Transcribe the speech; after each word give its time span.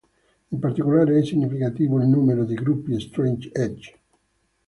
In 0.51 0.57
particolare, 0.57 1.19
è 1.19 1.23
significativo 1.23 1.99
il 2.01 2.07
numero 2.07 2.43
di 2.43 2.55
gruppi 2.55 2.99
straight 2.99 3.55
edge. 3.55 3.99